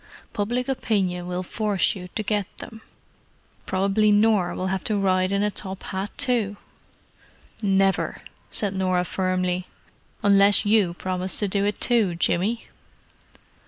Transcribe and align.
Public 0.33 0.67
opinion 0.67 1.27
will 1.27 1.43
force 1.43 1.93
you 1.93 2.07
to 2.15 2.23
get 2.23 2.47
them. 2.57 2.81
Probably 3.67 4.11
Nor 4.11 4.55
will 4.55 4.65
have 4.73 4.83
to 4.85 4.97
ride 4.97 5.31
in 5.31 5.43
a 5.43 5.51
top 5.51 5.83
hat, 5.83 6.09
too." 6.17 6.57
"Never!" 7.61 8.23
said 8.49 8.73
Norah 8.73 9.05
firmly. 9.05 9.67
"Unless 10.23 10.65
you 10.65 10.95
promise 10.95 11.37
to 11.37 11.47
do 11.47 11.65
it 11.65 11.79
too, 11.79 12.15
Jimmy." 12.15 12.65